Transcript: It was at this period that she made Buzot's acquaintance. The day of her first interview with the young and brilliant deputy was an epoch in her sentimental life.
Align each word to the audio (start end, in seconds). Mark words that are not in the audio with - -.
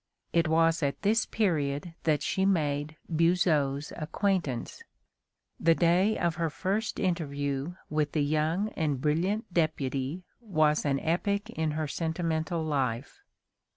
It 0.33 0.47
was 0.47 0.81
at 0.81 1.03
this 1.03 1.27
period 1.27 1.93
that 2.05 2.23
she 2.23 2.43
made 2.43 2.95
Buzot's 3.07 3.93
acquaintance. 3.95 4.81
The 5.59 5.75
day 5.75 6.17
of 6.17 6.37
her 6.37 6.49
first 6.49 6.99
interview 6.99 7.75
with 7.87 8.13
the 8.13 8.23
young 8.23 8.69
and 8.69 8.99
brilliant 8.99 9.53
deputy 9.53 10.23
was 10.39 10.85
an 10.85 10.99
epoch 11.01 11.51
in 11.51 11.73
her 11.77 11.87
sentimental 11.87 12.63
life. 12.63 13.21